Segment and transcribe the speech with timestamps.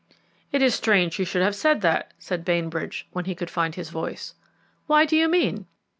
[0.51, 3.75] "It is strange that you should have said that," said Bainbridge, when he could find
[3.75, 4.33] his voice.
[4.87, 5.67] "What do you mean?"